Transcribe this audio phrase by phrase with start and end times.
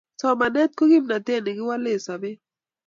[0.21, 2.39] somanet ko kimnatet nekiwale sapet